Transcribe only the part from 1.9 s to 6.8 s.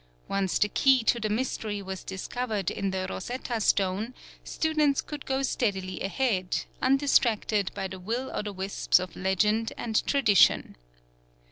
discovered in the Rosetta Stone, students could go steadily ahead,